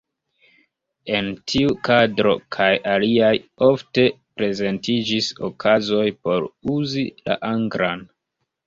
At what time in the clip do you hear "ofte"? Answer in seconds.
3.69-4.09